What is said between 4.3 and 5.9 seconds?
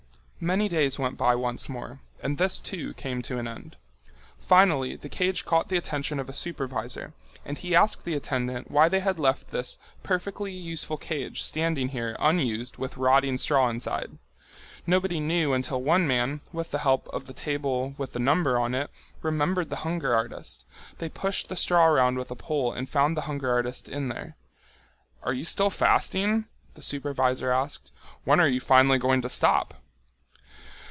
Finally the cage caught the